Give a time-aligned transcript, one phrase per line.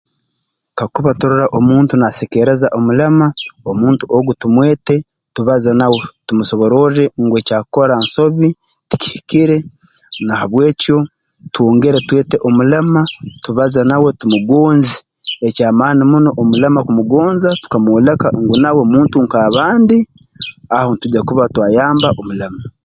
[0.77, 3.27] Kakuba turora omuntu naaseekeereza omulema
[3.71, 4.95] omuntu ogu tumwete
[5.35, 8.49] tubaze nawe tumusobororre ngu ekyakukora nsobi
[8.89, 9.57] tikihire
[10.25, 10.97] na habw'ekyo
[11.53, 13.01] twongere twete omulema
[13.43, 14.95] tubaze nawe tumugonze
[15.47, 19.97] eky'amaani muno omulema kumugonza tukamwoleka ngu nawe muntu nk'abandi
[20.77, 22.61] aho ntugya kuba twayamba omulema